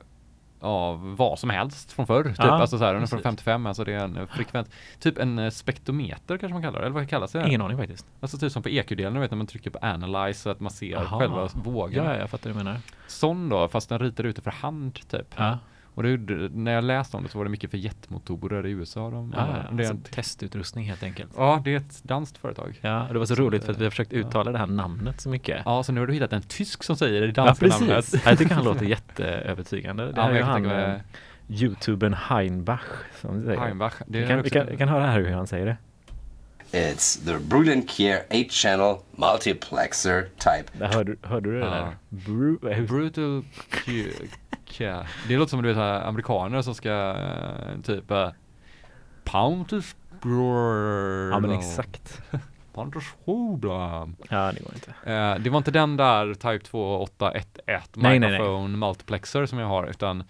[0.60, 2.24] av vad som helst från förr.
[2.24, 2.36] Typ.
[2.38, 3.24] Ja, alltså så här, den är från precis.
[3.24, 6.96] 55, alltså det är en frekvens, typ en eh, spektrometer kanske man kallar det, eller
[6.96, 7.48] vad kallas det?
[7.48, 8.06] Ingen aning faktiskt.
[8.20, 10.72] Alltså typ som på EQ-delen, du vet när man trycker på analyze så att man
[10.72, 11.20] ser Aha.
[11.20, 12.14] själva vågorna.
[12.14, 12.80] Ja, jag fattar vad du menar.
[13.08, 15.34] Sån då, fast den ritar ut det för hand typ.
[15.36, 15.58] Ja,
[15.96, 16.18] Och det,
[16.54, 19.10] när jag läste om det så var det mycket för jetmotorer i USA.
[19.10, 21.32] De, ja, det är alltså, en, testutrustning helt enkelt.
[21.38, 22.80] ja, det är ett danskt företag.
[22.82, 24.68] Ja, och det var så Så roligt för att vi har försökt uttala det här
[24.68, 25.62] namnet så mycket.
[25.66, 27.82] Ja, så nu har du hittat en tysk som säger det Ja, danska precis.
[27.82, 28.26] namnet.
[28.26, 30.06] Jag tycker han låter jätteövertygande.
[30.06, 32.82] Det Ja, här men är han, mig- eh, youtubern Heinbach,
[33.22, 33.60] som säger.
[33.60, 33.94] Heimbach.
[34.08, 35.78] Det Vi kan, vi, kan, vi kan höra här hur han säger det.
[36.72, 40.78] It's the Brilliant Care 8-channel multiplexer type.
[40.80, 41.72] Där hörde, hörde du det Ja.
[41.72, 41.96] där?
[42.10, 44.12] Bru, Brutal Q-
[44.70, 48.30] Q- Det låter som du vet här, amerikaner som ska eh, typ uh,
[49.24, 49.96] Pountus
[51.32, 52.22] ja men exakt.
[52.74, 54.10] Pountus Hobla.
[54.30, 55.12] Ja det går inte.
[55.12, 58.32] Eh, det var inte den där Type 2811 Nej, nej, nej.
[58.32, 60.24] microphone multiplexer som jag har utan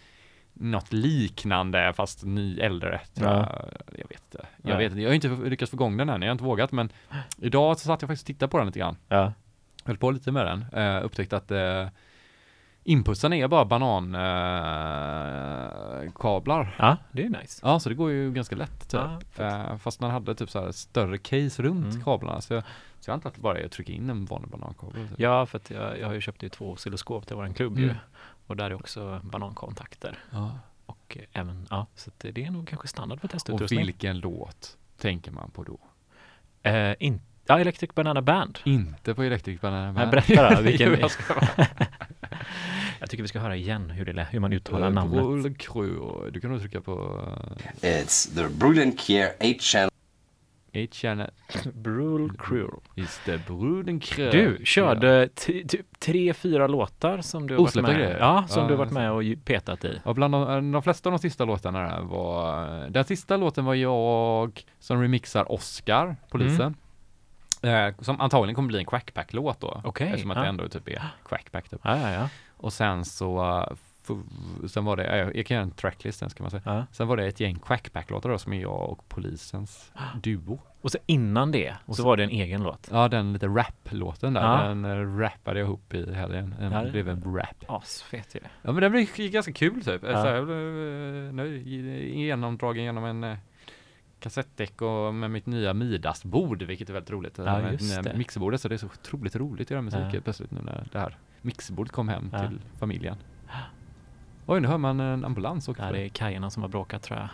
[0.54, 3.02] något liknande fast ny äldre.
[3.14, 3.50] Ja.
[3.92, 4.08] jag.
[4.10, 4.46] vet inte.
[4.64, 4.90] Jag Nej.
[4.90, 4.98] vet.
[4.98, 6.22] Jag har inte lyckats få igång den än.
[6.22, 6.90] Jag har inte vågat men
[7.38, 8.98] idag så satt jag faktiskt och tittade på den lite grann.
[9.08, 9.34] Ja.
[9.86, 10.84] Höll på lite med den.
[10.84, 11.88] Uh, upptäckte att uh,
[12.90, 16.12] inputsen är bara banankablar.
[16.16, 16.76] kablar.
[16.80, 17.60] ja, det är nice.
[17.64, 19.02] Ja, så det går ju ganska lätt typ.
[19.38, 19.44] Ja.
[19.46, 22.04] Eh, fast den hade typ så här större case runt Mm.
[22.04, 22.42] kablarna.
[22.42, 22.64] Så jag,
[23.00, 25.08] så jag antar att det bara är att trycka in en vanlig banankabel.
[25.08, 25.20] Typ.
[25.20, 27.84] Ja, för att jag, jag har ju köpt ju två oscilloskop till våran klubb ju.
[27.84, 27.96] Mm.
[28.48, 30.18] Och där är också banankontakter.
[30.32, 30.52] Ja.
[30.86, 33.86] Och eh, även, ja, så det är nog kanske standard för Och testutrustning.
[33.86, 35.80] vilken låt tänker man på då?
[36.70, 38.60] Eh, in, ja, Electric Banana Band.
[38.64, 40.12] Inte på Electric Banana Nej, Band.
[40.12, 40.94] berätta då, vilken-
[43.00, 45.58] jag tycker vi ska höra igen hur, det, lä- hur man uttalar Eh, namnet.
[45.58, 46.30] Crew.
[46.32, 47.22] Du kan nog trycka på
[47.82, 49.90] It's the Care 8-channel uh,
[50.74, 51.30] H-channel
[51.74, 52.70] Brul Crew.
[52.96, 54.32] is the Bruden Crew.
[54.32, 58.18] Du körde typ tre, fyra låtar som du har varit med grejer?
[58.20, 60.02] Ja, som Ja, du har varit med och petat i.
[60.06, 63.74] Ja, bland de, de flesta av de sista låtarna där var, den sista låten var
[63.76, 66.76] jag som remixar Oscar, polisen.
[67.62, 69.72] Eh, som antagligen kommer bli en Quackpack-låt då.
[69.72, 69.82] Mm.
[69.86, 70.44] Okej, Eftersom att ja.
[70.44, 71.80] det ändå typ är Quackpack typ.
[71.84, 72.30] Ja, ja, ja.
[72.60, 73.66] Och sen så,
[74.68, 76.62] sen var det, eh, jag kan göra en tracklist sen ska man säga.
[76.66, 76.86] ja.
[76.92, 79.92] Sen var det ett gäng Quackpack-låtar då som är jag och polisens
[80.24, 80.60] duo.
[80.82, 82.90] Och så innan det Och så så- var det en egen låt.
[82.92, 84.68] Ja, den lite rap-låten där, Ja.
[84.68, 86.56] den uh, rappade jag ihop i helgen.
[86.60, 87.64] Den Ja, blev en rap.
[87.68, 88.40] Asfet ju.
[88.62, 90.04] Ja men den blev ganska kul typ.
[90.04, 90.22] Ja.
[90.22, 90.58] Så jag blev
[91.34, 91.68] nöjd,
[92.16, 93.38] genomdragen genom en uh,
[94.20, 97.38] kassettdäck och med mitt nya Midas-bord, vilket är väldigt roligt.
[97.38, 98.18] Ja, just det.
[98.18, 100.20] Mixerbordet, så det är så otroligt roligt att göra musik Ja.
[100.24, 102.40] plötsligt nu när det här mixerbordet kom hem Ja.
[102.48, 103.16] till familjen.
[104.46, 107.20] Oj, nu hör man en ambulans åka Ja, det är kajerna som har bråkat tror
[107.20, 107.30] jag.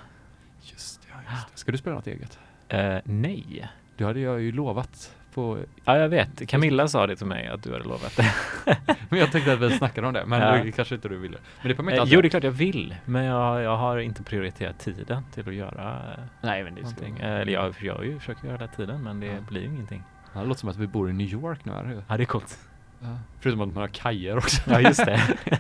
[0.62, 1.58] Just ja, just det.
[1.60, 2.39] Ska du spela något eget?
[2.70, 3.70] Eh, nej.
[3.97, 6.49] Det hade jag ju lovat på, Ja, jag vet.
[6.49, 8.34] Camilla sa det till mig att du hade lovat det.
[9.10, 10.64] men jag tänkte att vi snackade om det, men Ja.
[10.64, 11.38] det kanske inte du ville.
[11.62, 13.97] Men det kommer Eh, inte jo, det är klart jag vill, men jag, jag har
[13.97, 17.16] inte prioriterat tiden till att göra eh, Nej, men det någonting.
[17.16, 17.24] ska...
[17.26, 19.41] Eh, Eller jag, jag försökt göra det tiden, men det Ja.
[19.49, 20.03] blir ju ingenting.
[20.34, 22.03] Ja, det låter som att vi bor i New York nu här.
[22.08, 22.60] Ja, det är coolt.
[23.06, 23.18] Ja.
[23.39, 24.62] Förutom att man har kajer också.
[24.72, 25.38] Ja, just det.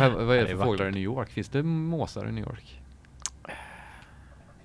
[0.00, 0.94] vad, vad är Ja, det för är fåglar i vackert.
[0.94, 1.30] New York?
[1.30, 2.80] Finns det måsar i New York?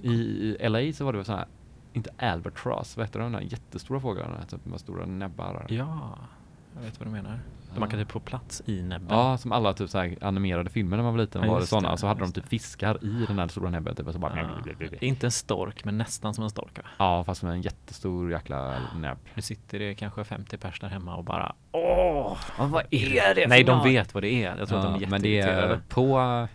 [0.02, 1.50] I, i LA så var det väl sådana här,
[1.94, 4.46] inte albatross, vad heter de där jättestora fåglarna?
[4.46, 5.66] Typ med stora näbbar.
[5.70, 6.18] ja,
[6.76, 7.39] jag vet vad du menar.
[7.74, 7.80] Ja.
[7.80, 9.17] Man kan typ få plats i näbben.
[9.17, 11.65] Ja, som alla typ så här animerade filmer när man var liten Ja, var det
[11.67, 11.91] sådana.
[11.91, 13.95] det, så hade de typ fiskar i den där stora näbben.
[13.95, 14.61] Typ, och så bara...
[14.80, 14.88] Ja.
[15.01, 16.78] Inte en stork, men nästan som en stork.
[16.78, 16.84] Va?
[16.97, 19.17] Ja, fast med en jättestor jäkla näbb.
[19.34, 23.47] Nu sitter det kanske 50 pers där hemma och bara Åh, vad är det?
[23.47, 24.57] Nej, de något?" vet vad det är.
[24.57, 26.47] Jag tror att de är men det är på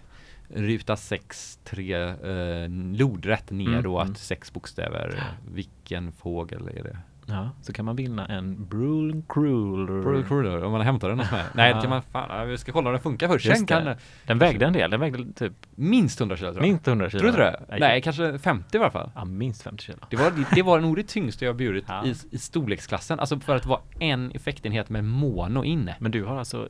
[0.49, 4.15] ruta 6, 3, eh, lodrätt Mm, neråt, mm.
[4.15, 5.23] sex bokstäver.
[5.55, 6.99] Vilken fågel är det?
[7.27, 10.03] Ja, så kan man vinna en Brule Crueler.
[10.03, 11.27] Pearl Cruller, om man hämtar den mig.
[11.55, 13.47] Nej, det kan man fan, vi ska kolla om den funkar först.
[13.57, 13.97] Sen kan den,
[14.27, 16.69] Den vägde en del, den vägde typ minst 100 kilo tror jag.
[16.71, 17.21] minst 100 kilo.
[17.21, 17.61] Tror du det?
[17.81, 19.11] Nej, kanske 50 i alla fall.
[19.15, 19.99] Ja, minst 50 kilo.
[20.11, 22.05] Det var, det var nog det tyngsta jag burit Ja.
[22.07, 23.21] i, i storleksklassen.
[23.21, 25.97] Alltså för att vara en effektenhet med mono inne.
[25.99, 26.69] Men du har alltså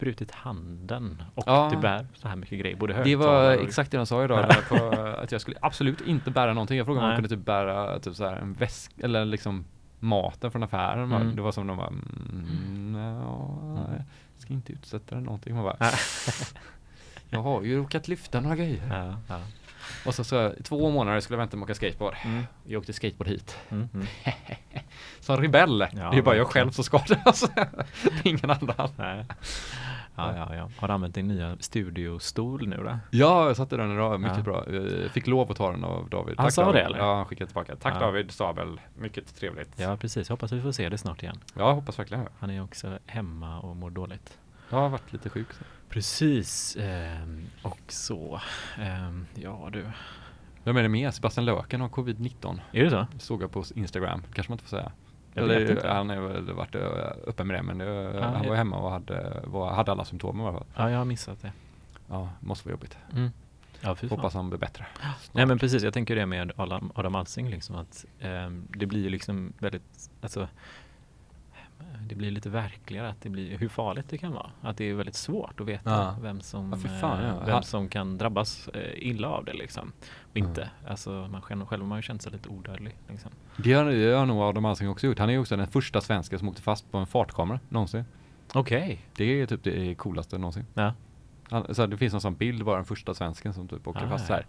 [0.00, 1.68] brutit handen och Ja.
[1.72, 3.62] du bär så här mycket grejer, både Det var och...
[3.62, 4.76] exakt det de sa idag, på,
[5.22, 6.76] att jag skulle absolut inte bära någonting.
[6.78, 9.64] Jag frågade om man kunde typ bära typ så här en väsk eller liksom
[9.98, 11.12] maten från affären.
[11.12, 11.36] Mm.
[11.36, 13.78] Det var som de bara, mm, ja,
[14.34, 15.54] jag ska inte utsätta den någonting.
[15.54, 15.76] Man bara,
[17.30, 18.82] jag har ju råkat lyfta några grejer.
[18.90, 19.40] Ja, ja.
[20.06, 22.14] Och så, så två månader skulle jag vänta med att åka skateboard.
[22.24, 22.42] Mm.
[22.66, 23.56] Jag åkte skateboard hit.
[23.68, 24.06] Mm, mm.
[25.20, 25.78] Som rebell.
[25.78, 27.50] det är bara jag själv som skadas.
[28.24, 28.88] Ingen annan.
[28.96, 29.26] Nej.
[30.16, 30.70] Ja, ja, ja.
[30.76, 32.98] Har du använt din nya studiostol nu då?
[33.10, 34.20] Ja, jag satte den idag.
[34.20, 34.42] Mycket Ja.
[34.42, 34.64] bra.
[34.72, 36.34] Jag fick lov att ta den av David.
[36.38, 36.76] Han sa David.
[36.80, 36.98] det, eller?
[36.98, 37.76] Ja, han skickade tillbaka.
[37.76, 38.00] Tack Ja.
[38.00, 38.80] David Stabel.
[38.98, 39.70] Mycket trevligt.
[39.76, 40.28] Ja, precis.
[40.28, 41.40] Jag hoppas vi får se det snart igen.
[41.54, 42.26] Ja, hoppas verkligen.
[42.38, 44.38] Han är också hemma och mår dåligt.
[44.70, 45.52] Jag har varit lite sjuk.
[45.52, 45.64] Så.
[45.90, 46.76] Precis.
[46.80, 48.40] ehm, och så.
[48.78, 49.86] ehm, ja, du.
[50.64, 51.14] Vem är det med?
[51.14, 52.60] Sebastian Löken har covid-19.
[52.72, 53.06] Är det så?
[53.18, 54.22] Såg jag på Instagram.
[54.34, 54.92] kanske man inte får säga.
[55.34, 55.88] Jag Eller inte.
[55.88, 56.82] han har väl varit eh,
[57.26, 57.62] öppen med det.
[57.62, 60.66] Men det, Ja, han var hemma och hade, var, hade alla symptom i alla fall.
[60.76, 61.52] Ja, jag har missat det.
[62.08, 62.96] Ja, måste vara jobbigt.
[63.12, 63.30] Mm.
[63.80, 63.96] Ja.
[64.10, 64.86] Hoppas han blir bättre.
[65.32, 69.02] Nej men precis, jag tänker det med Adam, Adam Alsing liksom att ehm, det blir
[69.02, 70.48] ju liksom väldigt, alltså
[72.08, 74.50] det blir lite verkligare att det blir hur farligt det kan vara.
[74.62, 76.16] Att det är väldigt svårt att veta Ja.
[76.22, 77.40] vem som Ja, fan, eh, ja.
[77.44, 79.92] vem Han- som kan drabbas eh, illa av det liksom.
[80.30, 80.70] Och inte.
[80.88, 83.30] Alltså man själv, själv har man ju känt sig lite odödlig liksom.
[83.56, 85.18] Det har, det har nog Adam Alsing också gjort.
[85.18, 88.04] Han är ju också den första svensken som åkte fast på en fartkamera någonsin.
[88.54, 89.00] Okej.
[89.16, 90.66] Det är typ det coolaste någonsin.
[90.74, 90.94] Ja.
[91.50, 94.04] Han, så här, det finns en sån bild var den första svensken som typ åker
[94.04, 94.46] Ah, fast så här.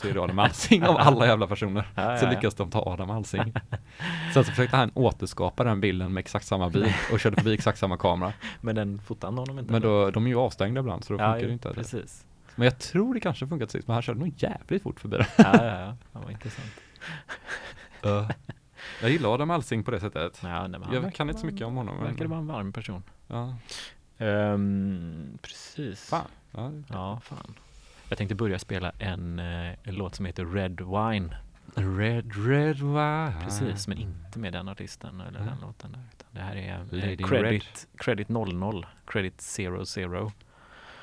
[0.00, 1.88] Så är det Adam Alsing av alla jävla personer.
[1.94, 3.52] Ja, så ja, lyckas de ta Adam Alsing.
[4.34, 7.78] Sen så försökte han återskapa den bilden med exakt samma bil och körde förbi exakt
[7.78, 8.32] samma kamera.
[8.60, 9.72] Men den fotade honom inte?
[9.72, 11.74] Men då, de är ju avstängda ibland så då funkar det inte.
[11.74, 12.24] Precis.
[12.54, 15.26] Men jag tror det kanske funkat sist, men han körde nog jävligt fort förbi den.
[15.36, 15.96] Ja, ja, ja.
[16.12, 16.70] Det var intressant.
[19.02, 20.40] Jag gillar Adam Alsing på det sättet.
[20.42, 21.96] Ja, nej, han Jag kan inte så mycket om honom.
[21.96, 23.02] men- Verkar vara en varm person.
[23.26, 23.54] Ja,
[24.18, 26.08] Ehm, precis.
[26.08, 26.24] fan.
[26.50, 26.70] Ja.
[26.88, 27.54] Ja, fan.
[28.08, 31.36] Jag tänkte börja spela en, eh, en låt som heter Red Wine.
[31.74, 33.32] Red, red wine.
[33.44, 35.60] Precis, men inte med den artisten eller den Mm.
[35.60, 36.00] låten där.
[36.16, 40.30] Utan det här är eh, Lady Credit, Credit 00, Credit 00.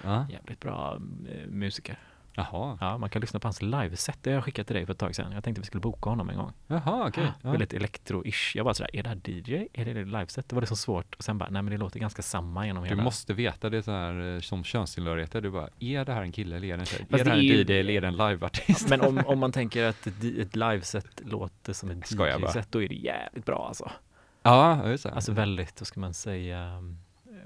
[0.03, 0.28] Ja.
[0.30, 0.93] Jävligt bra
[1.30, 1.97] eh, musiker.
[2.36, 2.78] Jaha.
[2.82, 4.18] Ja, man kan lyssna på hans liveset.
[4.22, 5.32] Det har jag skickat till dig för ett tag sedan.
[5.32, 6.52] Jag tänkte vi skulle boka honom en gång.
[6.68, 7.32] Jaha, okej.
[7.42, 7.52] Ja.
[7.52, 8.52] Väldigt elektro-ish.
[8.58, 9.68] Jag bara sådär, är det här DJ?
[9.74, 10.50] Är det det liveset?
[10.50, 11.16] Det var det så svårt.
[11.16, 13.04] Och sen bara, nej men det låter ganska samma genom Du hela.
[13.04, 15.42] måste veta det så här eh, som könstillhörigheter.
[15.42, 17.06] Du bara, är det här en kille eller är det en tjej?
[17.10, 18.90] Är det här en DJ eller är det en liveartist?
[18.90, 22.12] Men om, om man tänker att ett, liveset låter som ett.
[22.12, 23.92] DJ-set, då är det jävligt bra alltså.
[24.44, 25.12] ja, just det.
[25.12, 26.98] Alltså väldigt, vad ska man säga, um,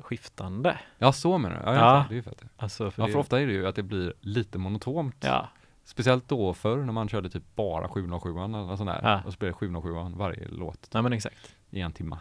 [0.10, 0.80] skiftande.
[0.98, 1.62] ja, så menar du?
[1.66, 1.80] Ja, Ja.
[1.80, 2.06] ja.
[2.10, 2.44] det är ju fett.
[2.58, 5.16] Alltså för Ja, det, för ofta är det ju att det blir lite monotont.
[5.20, 5.50] Ja,
[5.84, 9.00] Speciellt då förr när man körde typ bara 707 eller sånt där.
[9.04, 9.22] Ja.
[9.26, 11.56] Och det 707 varje låt nej men exakt.
[11.70, 12.18] i en timme.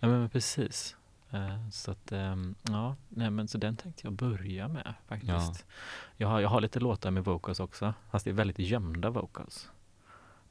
[0.00, 0.96] Ja men precis.
[1.30, 5.66] Eh, så att, ehm, ja, nej men så den tänkte jag börja med faktiskt.
[6.16, 9.70] Jag, har, jag har lite låtar med vocals också, fast det är väldigt gömda vocals.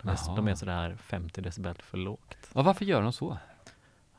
[0.02, 0.36] De är, Jaha.
[0.36, 2.38] de är sådär 50 decibel för lågt.
[2.54, 3.38] Ja, varför gör de så?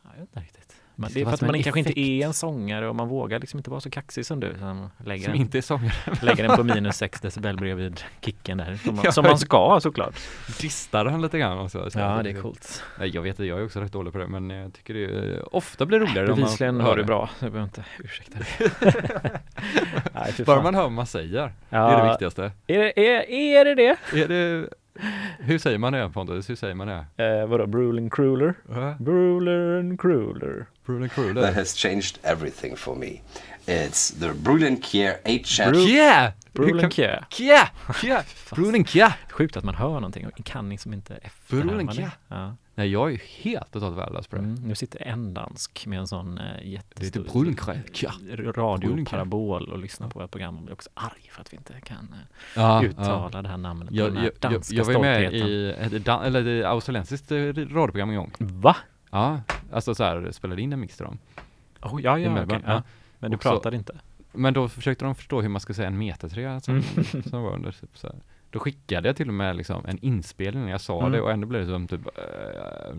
[0.02, 0.79] Ja, jag vet inte riktigt.
[1.00, 1.98] Men det är för att som man en kanske inte effekt.
[1.98, 4.56] är en sångare och man vågar liksom inte vara så kaxig som du.
[4.60, 5.92] Man lägger, Som den, inte är sångare.
[6.22, 8.76] lägger den på minus 6 decibel bredvid kicken där.
[8.84, 9.12] Som man, Ja.
[9.12, 10.14] som man ska såklart.
[10.60, 11.90] Distar han lite grann också.
[11.90, 12.82] Så Ja, det är coolt.
[12.98, 15.04] Nej, jag vet det, jag är också rätt dålig på det, men jag tycker det
[15.04, 17.06] är, ofta blir roligare man Bevisligen hör du det.
[17.06, 17.30] bra.
[17.38, 18.70] så Jag behöver inte ursäkta dig.
[20.14, 21.42] Nej, Bara man hör vad man säger.
[21.46, 21.90] Det Ja.
[21.90, 22.52] är det viktigaste.
[22.66, 23.74] Är det är, är det?
[23.74, 24.20] det?
[24.22, 24.68] Är det,
[25.38, 26.50] hur säger man det Pontus?
[26.50, 27.24] Hur säger man det?
[27.24, 28.54] Eh, vadå, Bruling Crueler?
[28.98, 30.66] Bruler and Crueler.
[30.86, 31.52] Brulen that Crueler.
[31.52, 33.20] has changed everything for me.
[33.66, 35.86] It's the Brulin Kier 8 channel.
[35.86, 36.32] Kia!
[36.52, 36.90] Brulen.
[36.90, 37.26] Kia!
[37.30, 37.70] Kia!
[38.54, 39.14] Brulen Kia!
[39.30, 41.92] Sjukt att man hör någonting och kan liksom inte efterhärma Brulen det.
[41.92, 42.10] Kia.
[42.28, 42.56] Ja.
[42.80, 44.42] Nej, jag är ju helt totalt värdelös på det.
[44.42, 47.24] Mm, nu sitter en dansk med en sån eh, jättestor
[48.52, 52.08] radioparabol och lyssnar på vårt program och blir också arg för att vi inte kan
[52.12, 54.92] eh, Ja, uttala det här namnet på Jag, den jag, här jag, danska jag var
[54.92, 58.32] ju med i ett dan- eller ett australiensiskt eh, radioprogram en gång.
[58.38, 58.76] Va?
[59.10, 59.40] Ja,
[59.72, 61.18] alltså så här, spelade in en mix till dem.
[61.82, 62.72] Oh, ja, ja, okej, ja.
[62.72, 62.82] ja.
[63.18, 64.00] Men du Och så- pratade inte?
[64.32, 66.82] Men då försökte de förstå hur man ska säga en metatrea som,
[67.30, 68.16] som var under typ så här.
[68.50, 71.12] Då skickade jag till och med liksom en inspelning när jag sa Mm.
[71.12, 72.94] det och ändå blev det som typ uh,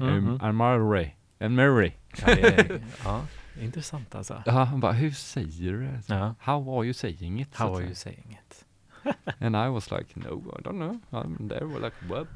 [0.00, 0.38] Mhm.
[0.42, 1.92] Amari, Amari.
[2.26, 2.36] Ja,
[3.04, 3.26] ja,
[3.60, 4.42] intressant alltså.
[4.46, 6.02] Ja, han bara, hur säger du det?
[6.02, 6.34] Så, Ja.
[6.40, 7.56] How are you saying it?
[7.56, 8.64] How are you saying it?
[9.40, 10.98] And I was like, no, I don't know.
[11.10, 12.26] I'm there, we're like, what?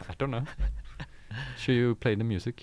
[0.08, 0.44] I don't know.
[1.58, 2.54] Should you play the music?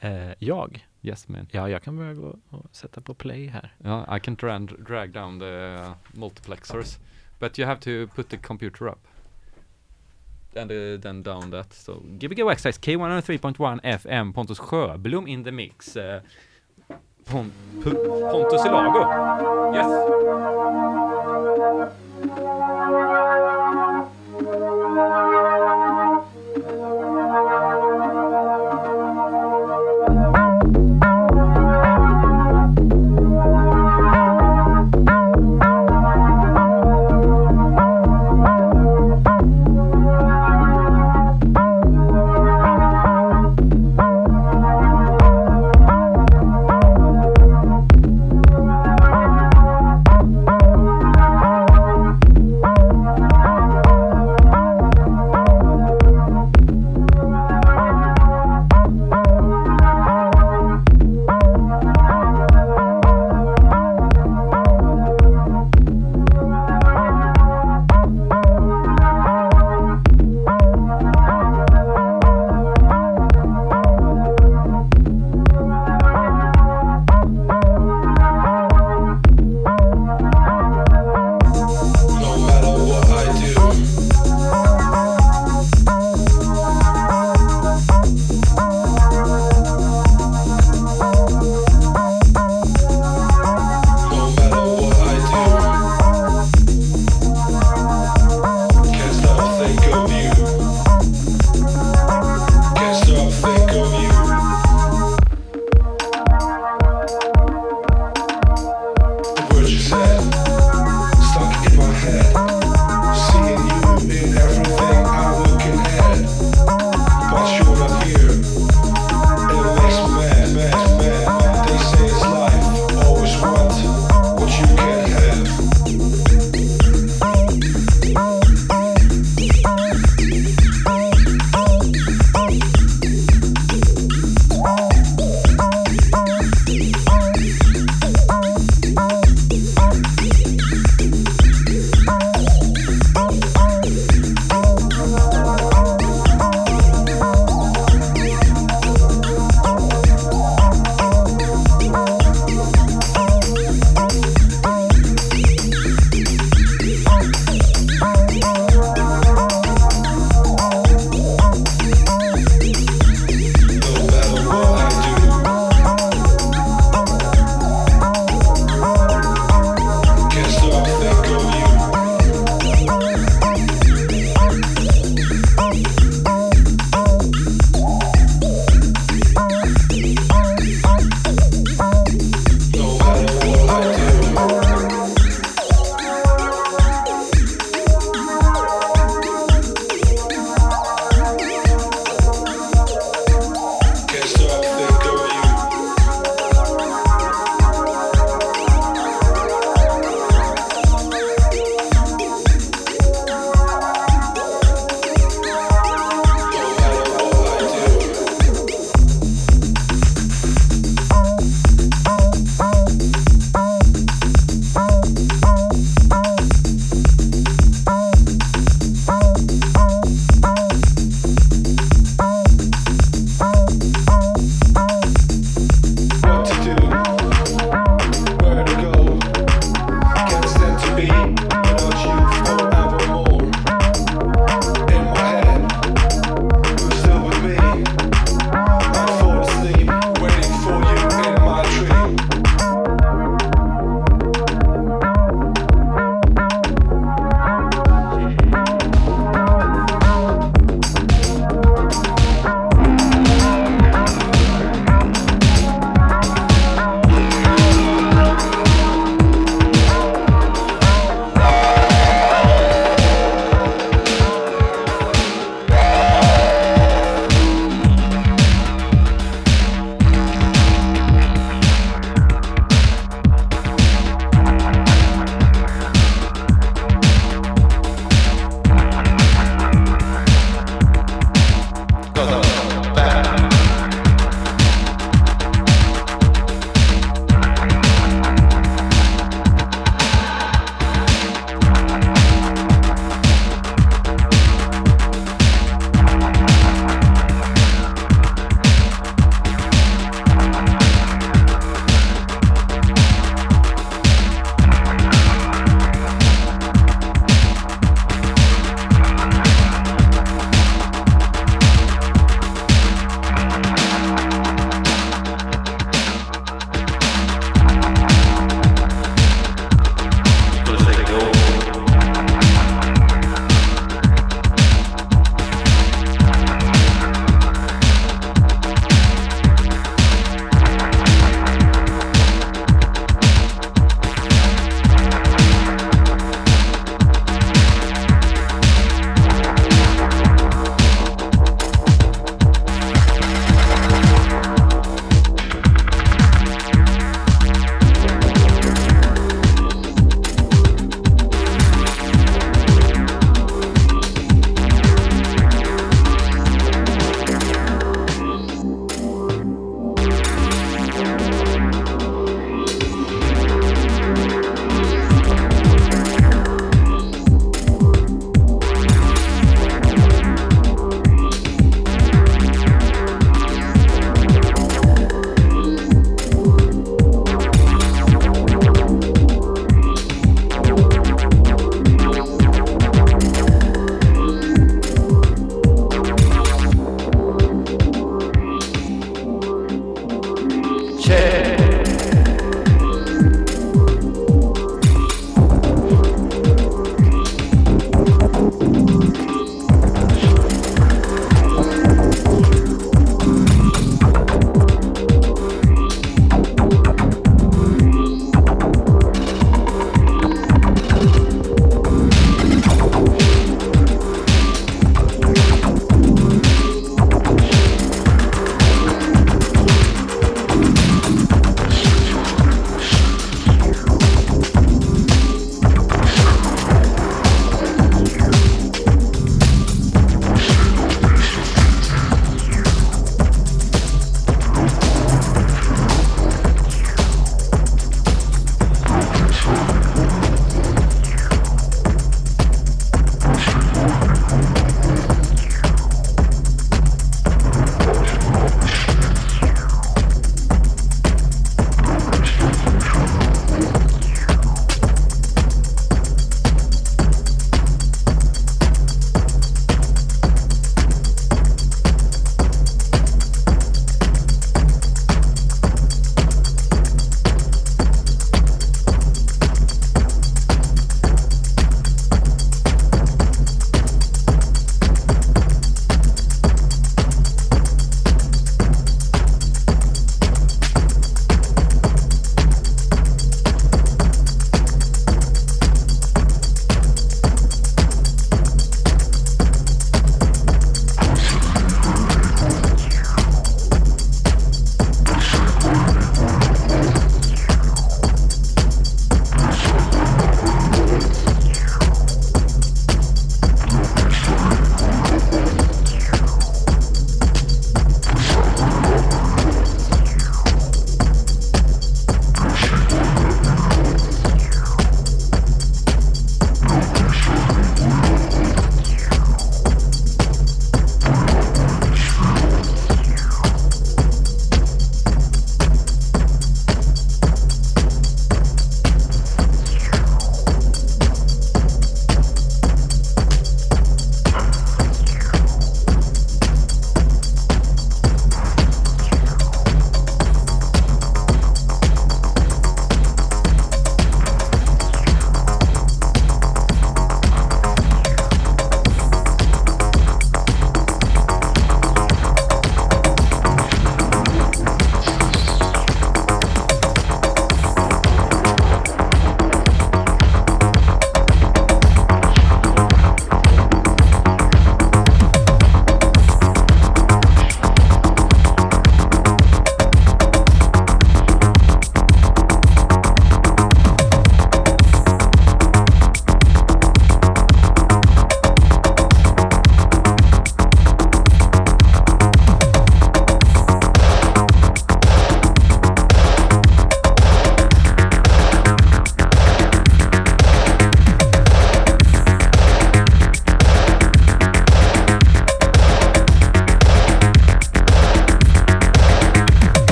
[0.00, 0.86] Eh, jag?
[1.02, 1.46] Yes man.
[1.50, 3.74] Ja, jag kan börja gå och sätta på play här.
[3.84, 6.98] Yeah, I can drag, drag down the uh, multiplexers,
[7.38, 8.98] but you have to put the computer up.
[10.56, 11.72] And uh, then down that.
[11.72, 15.96] So Gbg Waxsize K103.1 FM Pontus Sjöblom in the mix.
[15.96, 16.20] Uh,
[17.24, 17.52] Pon-
[17.82, 19.02] P Pontus Ilago.
[19.74, 19.86] Yes.